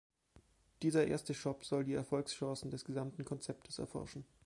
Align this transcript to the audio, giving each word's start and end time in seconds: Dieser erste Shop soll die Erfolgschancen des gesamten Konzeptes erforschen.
Dieser 0.81 1.05
erste 1.05 1.35
Shop 1.35 1.63
soll 1.63 1.83
die 1.83 1.93
Erfolgschancen 1.93 2.71
des 2.71 2.85
gesamten 2.85 3.23
Konzeptes 3.23 3.77
erforschen. 3.77 4.25